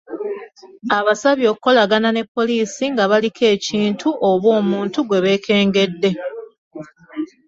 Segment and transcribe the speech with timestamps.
[0.97, 6.09] Abasabye okukolagana ne poliisi nga baliko ekintu oba omuntu gwe beekengedde.